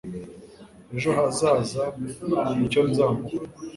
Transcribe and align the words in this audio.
ejo 0.95 1.09
hazaza 1.17 1.83
nicyo 2.57 2.81
nzamuha 2.89 3.37